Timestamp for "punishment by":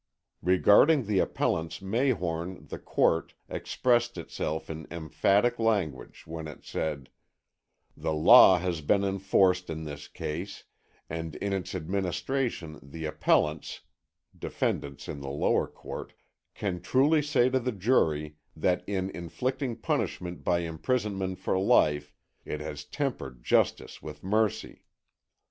19.75-20.61